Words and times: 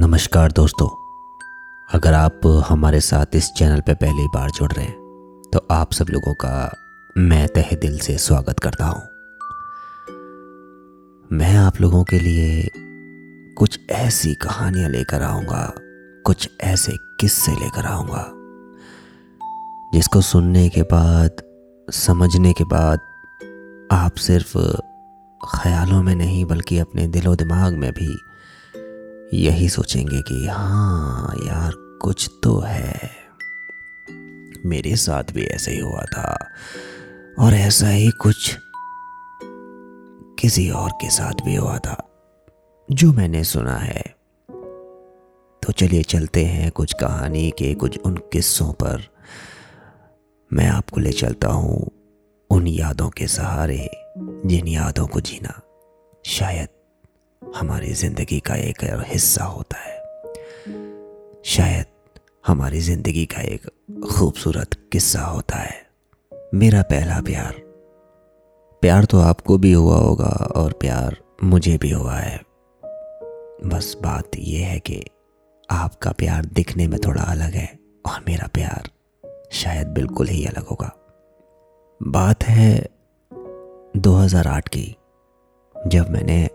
नमस्कार 0.00 0.52
दोस्तों। 0.52 0.86
अगर 1.88 2.14
आप 2.14 2.40
हमारे 2.68 2.98
साथ 3.00 3.34
इस 3.34 3.50
चैनल 3.52 3.80
पर 3.80 3.94
पहली 3.94 4.26
बार 4.34 4.50
जुड़ 4.50 4.70
रहे 4.72 4.84
हैं 4.84 5.48
तो 5.52 5.66
आप 5.70 5.92
सब 5.92 6.06
लोगों 6.10 6.34
का 6.34 6.50
मैं 7.16 7.46
तहे 7.48 7.76
दिल 7.76 7.98
से 7.98 8.16
स्वागत 8.18 8.60
करता 8.60 8.86
हूँ। 8.86 9.00
मैं 11.30 11.56
आप 11.56 11.80
लोगों 11.80 12.02
के 12.04 12.18
लिए 12.18 12.70
कुछ 13.54 13.78
ऐसी 13.90 14.34
कहानियाँ 14.34 14.90
लेकर 14.90 15.22
आऊँगा, 15.22 15.64
कुछ 16.26 16.48
ऐसे 16.60 16.92
किस्से 17.20 17.52
लेकर 17.52 17.86
आऊँगा, 17.86 18.24
जिसको 19.94 20.20
सुनने 20.20 20.68
के 20.68 20.82
बाद, 20.92 21.42
समझने 21.88 22.52
के 22.52 22.64
बाद 22.66 22.98
आप 23.92 24.14
सिर्फ़ 24.20 24.56
ख्यालों 25.40 26.02
में 26.02 26.14
नहीं, 26.14 26.44
बल्कि 26.44 26.78
अपने 26.78 27.06
दिलो 27.08 27.34
दिमाग 27.36 27.74
में 27.74 27.92
भी 27.92 28.16
यही 29.34 29.68
सोचेंगे 29.68 30.22
कि 30.22 30.46
हाँ 30.46 31.34
यार, 31.46 31.72
कुछ 32.02 32.30
तो 32.42 32.60
है। 32.60 33.10
मेरे 34.66 34.96
साथ 34.96 35.24
भी 35.32 35.44
ऐसे 35.44 35.70
ही 35.70 35.78
हुआ 35.78 36.02
था। 36.02 36.48
और 37.38 37.54
ऐसा 37.54 37.88
ही 37.88 38.10
कुछ 38.10 38.58
किसी 40.38 40.70
और 40.70 40.90
के 40.90 41.10
साथ 41.10 41.44
भी 41.44 41.54
हुआ 41.54 41.78
था, 41.78 42.08
जो 42.90 43.12
मैंने 43.12 43.44
सुना 43.44 43.76
है। 43.76 44.02
तो 45.62 45.72
चलिए 45.72 46.02
चलते 46.02 46.44
हैं 46.44 46.70
कुछ 46.70 46.92
कहानी 47.00 47.50
के 47.50 47.74
कुछ 47.74 47.98
उन 47.98 48.16
किस्सों 48.16 48.72
पर। 48.72 49.02
मैं 50.52 50.68
आपको 50.68 51.00
ले 51.00 51.12
चलता 51.12 51.48
हूँ 51.48 51.90
उन 52.50 52.66
यादों 52.66 53.08
के 53.08 53.26
सहारे, 53.26 53.90
जिन 54.46 54.68
यादों 54.68 55.06
को 55.06 55.20
जीना 55.20 55.60
शायद 56.26 56.68
हमारी 57.56 57.92
ज़िंदगी 57.92 58.40
का 58.40 58.54
एक 58.54 58.84
हिस्सा 59.06 59.44
होता 59.44 59.76
है। 59.76 59.96
शायद 61.44 61.86
हमारी 62.46 62.80
ज़िंदगी 62.80 63.26
का 63.26 63.40
एक 63.40 63.66
खूबसूरत 64.04 64.74
किस्सा 64.92 65.20
होता 65.20 65.56
है। 65.56 65.86
मेरा 66.54 66.82
पहला 66.82 67.20
प्यार। 67.20 67.54
प्यार 68.82 69.04
तो 69.04 69.20
आपको 69.20 69.58
भी 69.58 69.72
हुआ 69.72 69.96
होगा 69.96 70.52
और 70.56 70.72
प्यार 70.72 71.16
मुझे 71.44 71.78
भी 71.78 71.90
हुआ 71.90 72.14
है। 72.14 72.38
बस 73.64 73.96
बात 74.02 74.36
यह 74.38 74.66
है 74.66 74.78
कि 74.78 75.02
आपका 75.70 76.10
प्यार 76.10 76.44
दिखने 76.44 76.86
में 76.88 77.00
थोड़ा 77.00 77.22
अलग 77.22 77.52
है 77.52 77.78
और 78.06 78.24
मेरा 78.28 78.46
प्यार 78.46 78.90
शायद 79.52 79.86
बिल्कुल 79.86 80.28
ही 80.28 80.44
अलग 80.44 80.66
होगा। 80.66 80.92
बात 82.02 82.44
है 82.44 82.88
2008 83.96 84.68
की, 84.68 84.96
जब 85.76 86.10
मैंने 86.10 86.48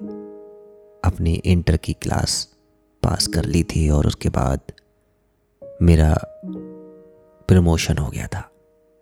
अपनी 1.03 1.33
इंटर 1.33 1.77
की 1.77 1.93
क्लास 1.93 2.55
पास 3.03 3.27
कर 3.27 3.45
ली 3.45 3.63
थी 3.63 3.89
और 3.89 4.07
उसके 4.07 4.29
बाद 4.29 4.59
मेरा 5.81 6.15
प्रमोशन 7.47 7.97
हो 7.97 8.09
गया 8.09 8.27
था। 8.27 8.49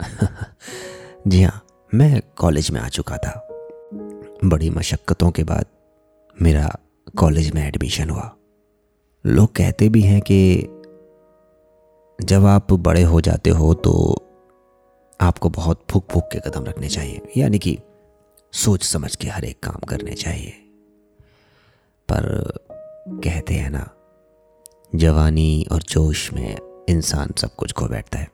जी 1.27 1.41
हाँ 1.43 1.65
मैं 1.93 2.21
कॉलेज 2.35 2.71
में 2.71 2.81
आ 2.81 2.87
चुका 2.87 3.17
था। 3.17 3.47
बड़ी 4.45 4.69
मशक्क़तों 4.69 5.31
के 5.31 5.43
बाद 5.43 5.65
मेरा 6.41 6.77
कॉलेज 7.17 7.51
में 7.51 7.67
एडमिशन 7.67 8.09
हुआ। 8.09 8.31
लोग 9.25 9.55
कहते 9.55 9.89
भी 9.89 10.01
हैं 10.01 10.21
कि 10.21 10.67
जब 12.19 12.45
आप 12.45 12.73
बड़े 12.73 13.03
हो 13.03 13.21
जाते 13.21 13.49
हो 13.49 13.73
तो 13.73 13.93
आपको 15.21 15.49
बहुत 15.49 15.85
फूक 15.91 16.07
फूक 16.11 16.29
के 16.31 16.39
कदम 16.39 16.65
रखने 16.65 16.89
चाहिए, 16.89 17.21
यानी 17.37 17.59
कि 17.59 17.77
सोच 18.53 18.83
समझ 18.83 19.15
के 19.15 19.27
हर 19.27 19.45
एक 19.45 19.59
काम 19.59 19.79
करने 19.89 20.13
चाहिए। 20.13 20.53
पर 22.11 22.53
कहते 23.09 23.53
हैं 23.53 23.69
ना, 23.69 23.89
जवानी 24.95 25.67
और 25.71 25.81
जोश 25.81 26.33
में 26.33 26.57
इंसान 26.89 27.29
सब 27.37 27.55
कुछ 27.55 27.71
खो 27.71 27.87
बैठता 27.87 28.19
है। 28.19 28.31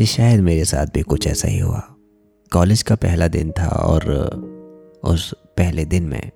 शायद 0.06 0.40
मेरे 0.40 0.64
साथ 0.64 0.86
भी 0.86 1.02
कुछ 1.02 1.26
ऐसा 1.26 1.48
ही 1.48 1.58
हुआ। 1.58 1.80
कॉलेज 2.52 2.82
का 2.82 2.94
पहला 2.94 3.28
दिन 3.28 3.52
था 3.52 3.68
और 3.68 4.10
उस 5.04 5.34
पहले 5.34 5.84
दिन 5.84 6.02
में 6.02 6.30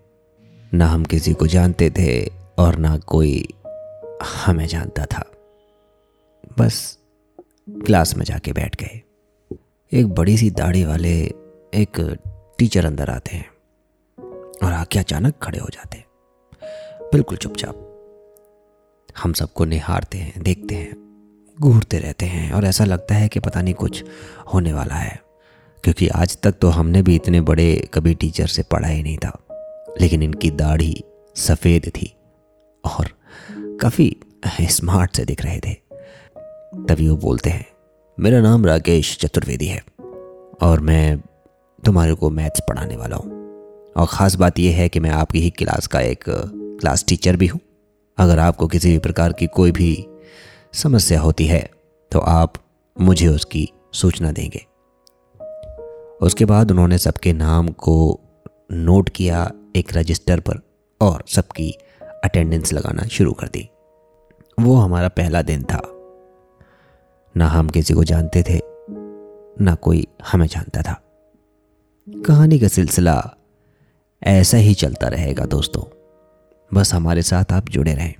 ना 0.74 0.86
हम 0.86 1.04
किसी 1.04 1.34
को 1.34 1.46
जानते 1.46 1.90
थे 1.90 2.26
और 2.58 2.76
ना 2.76 2.98
कोई 2.98 3.48
हमें 4.46 4.66
जानता 4.66 5.06
था। 5.06 5.30
बस 6.58 6.98
क्लास 7.70 8.16
में 8.16 8.24
जाके 8.24 8.52
बैठ 8.52 8.76
गए। 8.82 9.02
एक 9.92 10.14
बड़ी 10.14 10.38
सी 10.38 10.50
दाढ़ी 10.50 10.84
वाले 10.84 11.20
एक 11.74 12.18
टीचर 12.58 12.84
अंदर 12.84 13.10
आते 13.10 13.36
हैं। 13.36 13.55
और 14.64 14.72
आके 14.72 14.98
अचानक 14.98 15.38
खड़े 15.42 15.58
हो 15.58 15.68
जाते 15.72 15.98
हैं। 15.98 16.04
बिल्कुल 17.12 17.36
चुपचाप। 17.36 17.82
हम 19.18 19.32
सबको 19.32 19.64
निहारते 19.64 20.18
हैं, 20.18 20.42
देखते 20.42 20.74
हैं, 20.74 20.94
घूरते 21.58 21.98
रहते 21.98 22.26
हैं 22.26 22.50
और 22.52 22.64
ऐसा 22.64 22.84
लगता 22.84 23.14
है 23.14 23.28
कि 23.28 23.40
पता 23.40 23.62
नहीं 23.62 23.74
कुछ 23.74 24.04
होने 24.54 24.72
वाला 24.72 24.94
है। 24.94 25.20
क्योंकि 25.84 26.08
आज 26.08 26.36
तक 26.42 26.52
तो 26.52 26.68
हमने 26.68 27.02
भी 27.02 27.14
इतने 27.14 27.40
बड़े 27.40 27.88
कभी 27.94 28.14
टीचर 28.14 28.46
से 28.46 28.62
पढ़ा 28.62 28.88
ही 28.88 29.02
नहीं 29.02 29.16
था, 29.18 29.38
लेकिन 30.00 30.22
इनकी 30.22 30.50
दाढ़ी 30.50 31.04
सफ़ेद 31.36 31.88
थी 31.88 32.12
और 32.84 33.08
काफ़ी 33.80 34.16
स्मार्ट 34.70 35.16
से 35.16 35.24
दिख 35.24 35.44
रहे 35.44 35.58
थे। 35.58 35.74
तभी 36.88 37.08
वो 37.08 37.16
बोलते 37.16 37.50
हैं, 37.50 37.66
मेरा 38.18 38.40
नाम 38.40 38.66
राकेश 38.66 39.16
चतुर्वेदी 39.18 39.66
है 39.66 39.82
और 40.62 40.80
मैं 40.80 41.18
तुम्हारे 41.84 42.14
को 42.14 42.30
मैथ्स 42.30 42.60
पढ़ाने 42.68 42.96
वाला 42.96 43.16
हूँ। 43.16 43.35
और 43.96 44.06
ख़ास 44.06 44.34
बात 44.34 44.58
यह 44.58 44.76
है 44.76 44.88
कि 44.88 45.00
मैं 45.00 45.10
आपकी 45.10 45.40
ही 45.40 45.50
क्लास 45.50 45.86
का 45.86 46.00
एक 46.00 46.24
क्लास 46.28 47.04
टीचर 47.08 47.36
भी 47.36 47.46
हूँ। 47.46 47.60
अगर 48.18 48.38
आपको 48.38 48.66
किसी 48.66 48.90
भी 48.90 48.98
प्रकार 48.98 49.32
की 49.32 49.46
कोई 49.46 49.72
भी 49.72 50.06
समस्या 50.74 51.20
होती 51.20 51.46
है 51.46 51.68
तो 52.12 52.18
आप 52.18 52.54
मुझे 52.96 53.28
उसकी 53.28 53.68
सूचना 53.92 54.32
देंगे। 54.32 54.64
उसके 56.20 56.44
बाद 56.44 56.70
उन्होंने 56.70 56.98
सबके 56.98 57.32
नाम 57.32 57.68
को 57.68 58.20
नोट 58.72 59.08
किया 59.08 59.50
एक 59.76 59.96
रजिस्टर 59.96 60.40
पर 60.40 60.60
और 61.00 61.24
सबकी 61.28 61.70
अटेंडेंस 62.24 62.72
लगाना 62.72 63.06
शुरू 63.06 63.32
कर 63.32 63.48
दी। 63.48 63.68
वो 64.58 64.74
हमारा 64.74 65.08
पहला 65.08 65.42
दिन 65.42 65.62
था। 65.62 65.80
ना 67.34 67.46
हम 67.46 67.68
किसी 67.68 67.94
को 67.94 68.04
जानते 68.04 68.42
थे, 68.42 68.60
ना 69.60 69.74
कोई 69.74 70.06
हमें 70.26 70.46
जानता 70.46 70.82
था। 70.82 71.00
कहानी 72.26 72.58
का 72.58 72.68
सिलसिला 72.68 73.35
ऐसा 74.22 74.56
ही 74.56 74.74
चलता 74.74 75.08
रहेगा 75.08 75.44
दोस्तों। 75.44 75.82
बस 76.70 76.92
हमारे 76.94 77.22
साथ 77.22 77.52
आप 77.52 77.68
जुड़े 77.68 77.94
रहें। 77.94 78.14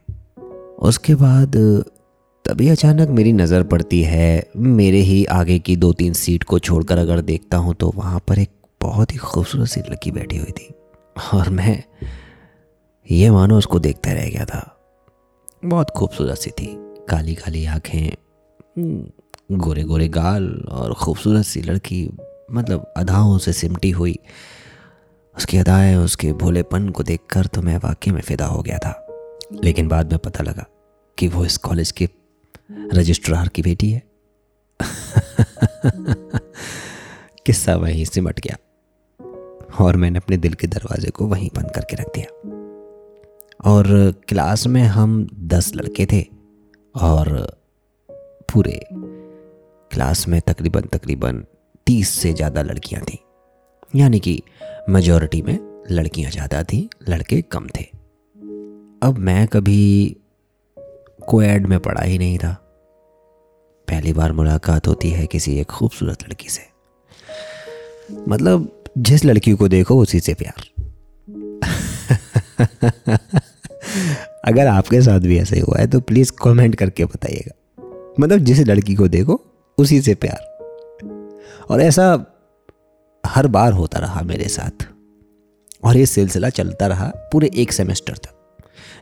उसके 0.79 1.15
बाद, 1.15 1.57
तभी 2.45 2.69
अचानक 2.69 3.09
मेरी 3.09 3.33
नज़र 3.33 3.63
पड़ती 3.63 4.03
है, 4.03 4.51
मेरे 4.57 4.99
ही 4.99 5.25
आगे 5.25 5.59
की 5.59 5.77
दो 5.77 5.93
तीन 5.93 6.13
सीट 6.13 6.45
को 6.45 6.59
छोड़कर 6.59 6.99
अगर 6.99 7.21
देखता 7.21 7.57
हूँ 7.57 7.75
तो 7.75 7.93
वहाँ 7.97 8.21
पर 8.29 8.39
एक 8.39 8.51
बहुत 8.81 9.13
ही 9.13 9.17
खूबसूरत 9.17 9.69
सी 9.69 9.81
लड़की 9.81 10.11
बैठी 10.11 10.37
हुई 10.37 10.53
थी। 10.53 10.73
और 11.35 11.49
मैं, 11.49 11.83
ये 13.11 13.31
मानो 13.31 13.59
उसको 13.59 13.79
देखता 13.79 14.13
रह 14.13 14.29
गया 14.29 14.45
था। 14.45 14.79
बहुत 15.65 15.91
खूबसूरत 15.91 16.39
सी 16.39 16.51
थी। 16.51 16.67
काली 17.09 17.35
काली 17.35 17.65
आँखें 17.65 18.17
गोरे 19.53 19.83
गोरे 19.83 20.09
गाल 20.09 20.49
और 20.71 20.95
खूबसूरत 20.95 21.45
सी 21.45 21.63
लड़की 21.63 22.09
मतलब 22.53 22.93
अधाओं 22.97 23.39
से 23.39 23.53
सिमटी 23.53 23.91
हुई। 23.91 24.19
उसकी 25.37 25.59
अदाएँ, 25.59 25.97
उसके 25.97 26.33
भोलेपन 26.33 26.89
को 26.89 27.03
देखकर 27.03 27.47
तो 27.47 27.63
मैं 27.63 27.77
वाकई 27.79 28.11
में 28.11 28.21
फिदा 28.21 28.47
हो 28.47 28.63
गया 28.63 28.79
था। 28.79 29.03
लेकिन 29.65 29.89
बाद 29.89 30.11
में 30.13 30.19
पता 30.19 30.45
लगा 30.45 30.65
कि 31.19 31.29
वो 31.29 31.45
इस 31.45 31.57
कॉलेज 31.57 31.91
के 31.91 32.09
रजिस्ट्रार 32.73 33.49
की 33.49 33.63
बेटी 33.63 33.91
है। 33.91 34.03
किस्सा 37.47 37.77
वहीं 37.77 38.05
सिमट 38.05 38.41
गया 38.41 38.57
और 39.85 39.97
मैंने 39.97 40.19
अपने 40.19 40.37
दिल 40.37 40.55
के 40.55 40.67
दरवाजे 40.67 41.11
को 41.11 41.27
वहीं 41.27 41.51
बंद 41.57 41.71
करके 41.71 41.97
रख 41.97 42.07
दिया। 42.07 42.27
और 43.65 44.15
क्लास 44.29 44.67
में 44.67 44.83
हम 44.83 45.29
दस 45.35 45.73
लड़के 45.75 46.07
थे 46.13 46.27
और 46.95 47.59
पूरे 48.53 48.81
क्लास 49.91 50.29
में 50.29 50.41
तकरीबन 50.41 50.81
तकरीबन 50.81 51.45
तीस 51.87 52.09
से 52.09 52.33
ज़्यादा 52.33 52.63
लड़कियाँ 52.63 53.03
थीं। 53.03 53.19
यानी 53.95 54.21
कि 54.21 54.43
मेजोरिटी 54.89 55.43
में 55.43 55.85
लड़कियाँ 55.91 56.31
ज़्यादा 56.31 56.63
थी, 56.63 56.89
लड़के 57.09 57.43
कम 57.43 57.67
थे। 57.67 57.83
अब 59.03 59.17
मैं 59.19 59.47
कभी 59.47 60.17
कोएड 61.29 61.67
में 61.67 61.79
पढ़ा 61.81 62.03
ही 62.03 62.19
नहीं 62.19 62.39
था। 62.39 62.53
पहली 63.89 64.13
बार 64.13 64.33
मुलाकात 64.33 64.89
होती 64.89 65.11
है 65.11 65.27
किसी 65.27 65.59
एक 65.61 65.67
खूबसूरत 65.67 66.23
लड़की 66.23 66.49
से। 66.49 66.63
मतलब 68.29 68.85
जिस 68.99 69.25
लड़की 69.25 69.53
को 69.53 69.69
देखो, 69.69 69.99
उसी 69.99 70.21
से 70.21 70.35
प्यार। 70.35 70.71
अगर 74.45 74.67
आपके 74.67 75.03
साथ 75.03 75.21
भी 75.21 75.39
ऐसे 75.39 75.61
हुआ 75.61 75.79
है 75.79 75.87
तो 75.87 76.01
प्लीज़ 76.01 76.33
कमेंट 76.43 76.75
करके 76.75 77.05
बताइएगा। 77.05 77.55
मतलब 78.21 78.39
जिस 78.39 78.61
लड़की 78.61 78.95
को 78.95 79.09
देखो, 79.09 79.41
उसी 79.79 80.01
से 80.03 80.15
प्यार। 80.15 80.57
और 81.71 81.81
ऐसा 81.81 82.33
हर 83.27 83.47
बार 83.49 83.73
होता 83.73 83.99
रहा 83.99 84.21
मेरे 84.23 84.49
साथ। 84.49 84.87
और 85.85 85.97
ये 85.97 86.07
सिलसिला 86.07 86.49
चलता 86.49 86.87
रहा 86.87 87.07
पूरे 87.33 87.51
एक 87.55 87.73
सेमेस्टर 87.73 88.13
तक। 88.15 88.33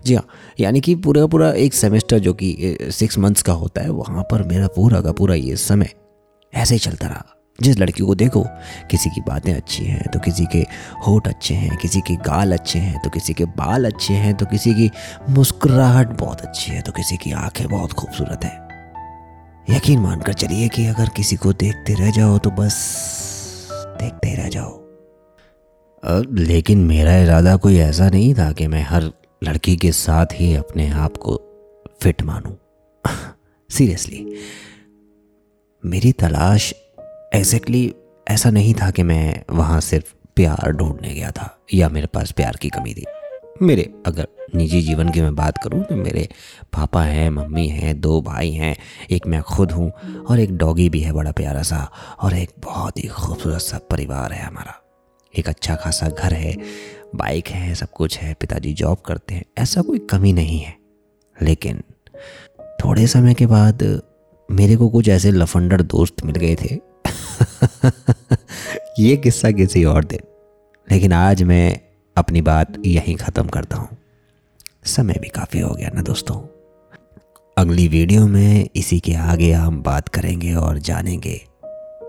जी 0.05 0.15
हाँ 0.15 0.27
यानी 0.61 0.81
कि 0.81 0.95
पूरा 0.95 1.27
पूरा 1.27 1.51
एक 1.53 1.75
सेमेस्टर 1.75 2.19
जो 2.19 2.33
कि 2.35 2.77
सिक्स 2.83 3.19
मंथ्स 3.19 3.43
का 3.43 3.53
होता 3.53 3.83
है, 3.83 3.91
वहाँ 3.91 4.23
पर 4.23 4.43
मेरा 4.43 4.67
पूरा 4.67 5.01
का 5.01 5.13
पूरा 5.13 5.35
ये 5.35 5.57
समय 5.57 5.91
ऐसे 6.53 6.75
ही 6.75 6.79
चलता 6.79 7.07
रहा। 7.07 7.25
जिस 7.59 7.79
लड़की 7.79 8.03
को 8.03 8.15
देखो, 8.15 8.43
किसी 8.91 9.11
की 9.11 9.21
बातें 9.21 9.53
अच्छी 9.55 9.85
हैं 9.85 10.11
तो 10.13 10.19
किसी 10.19 10.45
के 10.53 10.65
होठ 11.07 11.29
अच्छे 11.29 11.55
हैं, 11.55 11.77
किसी 11.79 12.01
के 12.01 12.17
गाल 12.23 12.53
अच्छे 12.53 12.79
हैं 12.79 13.01
तो 13.03 13.11
किसी 13.11 13.35
के 13.35 13.45
बाल 13.45 13.85
अच्छे 13.85 14.15
हैं 14.15 14.35
तो 14.35 14.47
किसी 14.47 14.75
की 14.75 14.91
मुस्कुराहट 15.31 16.19
बहुत 16.21 16.41
अच्छी 16.41 16.73
है 16.73 16.83
तो 16.83 16.93
किसी 16.93 17.17
की 17.17 17.33
आँखें 17.33 17.67
बहुत 17.69 17.93
खूबसूरत 17.93 18.45
हैं। 18.45 18.63
यकीन 19.71 20.01
मानकर 20.01 20.33
चलिए 20.33 20.69
कि 20.69 20.87
अगर 20.87 21.09
किसी 21.09 21.37
को 21.37 21.53
देखते 21.53 21.95
रह 21.95 22.11
जाओ 22.11 22.39
तो 22.39 22.51
बस 22.51 22.75
लेकिन 26.33 26.79
मेरा 26.79 27.17
इरादा 27.17 27.57
कोई 27.57 27.79
ऐसा 27.79 28.11
नहीं 28.11 28.35
था 28.35 28.53
कि 28.53 28.67
मैं 28.67 28.83
हर 28.83 29.03
लड़की 29.45 29.77
के 29.77 29.93
साथ 29.93 30.27
ही 30.33 30.55
अपने 30.55 30.91
आप 30.91 31.17
को 31.17 31.37
फिट 32.03 32.23
मानूं। 32.23 32.53
सीरियसली 33.71 34.35
मेरी 35.85 36.13
तलाश 36.13 36.75
एग्जैक्टली 37.35 37.89
exactly 37.89 38.33
ऐसा 38.33 38.51
नहीं 38.51 38.75
था 38.75 38.91
कि 38.91 39.03
मैं 39.03 39.45
वहाँ 39.51 39.81
सिर्फ़ 39.81 40.15
प्यार 40.37 40.73
ढूँढने 40.73 41.15
गया 41.15 41.31
था 41.31 41.59
या 41.75 41.89
मेरे 41.89 42.07
पास 42.07 42.33
प्यार 42.33 42.57
की 42.57 42.69
कमी 42.69 42.95
थी। 42.95 43.05
मेरे 43.63 43.95
अगर 44.07 44.29
निजी 44.55 44.83
जीवन 44.83 45.09
की 45.09 45.21
मैं 45.21 45.35
बात 45.35 45.59
करूँ 45.59 45.85
तो 45.85 45.97
मेरे 45.97 46.29
पापा 46.73 47.03
हैं, 47.03 47.31
मम्मी 47.31 47.69
हैं, 47.69 48.01
दो 48.01 48.23
भाई 48.23 48.51
हैं, 48.51 48.77
एक 49.11 49.27
मैं 49.27 49.43
खुद 49.43 49.73
हूँ 49.73 49.91
और 50.29 50.41
एक 50.41 50.57
डॉगी 50.57 50.89
भी 50.89 51.01
है, 51.01 51.13
बड़ा 51.13 51.33
प्यारा 51.33 51.63
सा 51.63 51.91
और 52.21 52.35
एक 52.35 52.51
बहुत 52.59 52.99
ही 52.99 53.09
खूबसूरत 53.09 53.61
सा 53.61 53.79
परिवार 53.91 54.33
है 54.33 54.45
हमारा। 54.45 54.84
एक 55.39 55.49
अच्छा 55.49 55.75
खासा 55.75 56.09
घर 56.09 56.33
है, 56.33 56.57
बाइक 57.15 57.49
है, 57.49 57.75
सब 57.75 57.91
कुछ 57.91 58.19
है, 58.19 58.35
पिताजी 58.35 58.73
जॉब 58.73 58.99
करते 58.99 59.35
हैं, 59.35 59.45
ऐसा 59.59 59.83
कोई 59.83 59.99
कमी 59.99 60.33
नहीं 60.33 60.61
है। 60.61 60.77
लेकिन 61.43 61.83
थोड़े 62.85 63.07
समय 63.07 63.35
के 63.35 63.47
बाद 63.47 64.03
मेरे 64.51 64.77
को 64.77 64.89
कुछ 64.89 65.09
ऐसे 65.09 65.31
लफंडर 65.31 65.83
दोस्त 65.83 66.25
मिल 66.25 66.35
गए 66.35 66.55
थे। 66.55 66.81
ये 68.99 69.17
किस्सा 69.17 69.51
किसी 69.51 69.85
और 69.85 70.05
दिन। 70.05 70.21
लेकिन 70.93 71.13
आज 71.13 71.43
मैं 71.43 71.81
अपनी 72.17 72.41
बात 72.43 72.75
यहीं 72.87 73.17
ख़त्म 73.17 73.49
करता 73.49 73.77
हूँ। 73.77 73.99
समय 74.85 75.15
भी 75.21 75.29
काफ़ी 75.29 75.61
हो 75.61 75.75
गया 75.75 75.91
ना 75.95 76.03
दोस्तों। 76.03 76.37
अगली 77.59 77.89
वीडियो 77.89 78.27
में 78.27 78.69
इसी 78.77 79.01
के 79.01 79.15
आगे 79.15 79.53
हम 79.53 79.83
बात 79.83 80.09
करेंगे 80.09 80.55
और 80.55 80.79
जानेंगे 80.79 81.41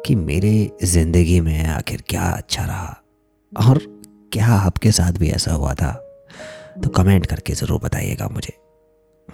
कि 0.06 0.16
मेरे 0.16 0.72
ज़िंदगी 0.84 1.42
में 1.42 1.66
आखिर 1.66 2.04
क्या 2.10 2.22
अच्छा 2.22 2.66
रहा। 2.66 3.02
और 3.58 3.80
क्या 4.34 4.48
आपके 4.48 4.92
साथ 4.92 5.12
भी 5.12 5.30
ऐसा 5.30 5.54
हुआ 5.54 5.74
था? 5.74 5.92
तो 6.84 6.90
कमेंट 6.90 7.26
करके 7.26 7.54
ज़रूर 7.54 7.80
बताइएगा 7.82 8.28
मुझे। 8.28 8.54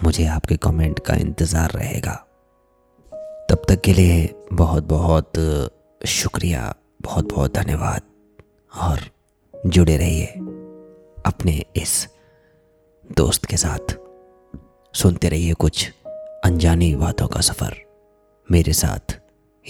मुझे 0.03 0.25
आपके 0.25 0.57
कमेंट 0.57 0.99
का 0.99 1.15
इंतज़ार 1.15 1.71
रहेगा। 1.71 2.13
तब 3.49 3.61
तक 3.69 3.81
के 3.81 3.93
लिए 3.93 4.33
बहुत 4.53 4.83
बहुत 4.83 5.31
शुक्रिया 6.07 6.75
बहुत 7.01 7.33
बहुत 7.33 7.53
धन्यवाद। 7.53 8.01
और 8.73 8.99
जुड़े 9.65 9.97
रहिए 9.97 10.25
अपने 11.25 11.63
इस 11.75 12.07
दोस्त 13.17 13.45
के 13.45 13.57
साथ। 13.57 13.97
सुनते 14.93 15.29
रहिए 15.29 15.53
कुछ 15.53 15.91
अनजानी 16.45 16.95
बातों 16.95 17.27
का 17.27 17.41
सफ़र 17.41 17.75
मेरे 18.51 18.73
साथ। 18.73 19.19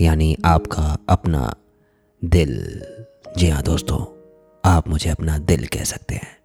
यानी 0.02 0.38
आपका 0.46 0.98
अपना 1.10 1.54
दिल। 2.24 2.86
जी 3.38 3.50
हाँ 3.50 3.64
दोस्तों। 3.64 4.21
आप 4.66 4.88
मुझे 4.88 5.10
अपना 5.10 5.38
दिल 5.38 5.66
कह 5.66 5.84
सकते 5.84 6.16
हैं। 6.16 6.38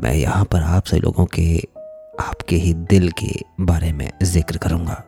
मैं 0.00 0.14
यहाँ 0.14 0.44
पर 0.44 0.62
आपसे 0.62 0.96
लोगों 0.96 1.24
के, 1.26 1.56
आपके 2.20 2.56
ही 2.56 2.74
दिल 2.74 3.10
के 3.10 3.32
बारे 3.60 3.92
में 3.92 4.10
ज़िक्र 4.22 4.58
करूँगा। 4.58 5.02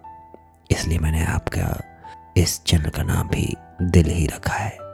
इसलिए 0.70 0.98
मैंने 0.98 1.24
आपका 1.24 1.80
इस 2.36 2.64
चैनल 2.64 2.88
का 2.88 3.02
नाम 3.02 3.28
भी 3.28 3.56
दिल 3.82 4.06
ही 4.06 4.26
रखा 4.26 4.54
है। 4.54 4.85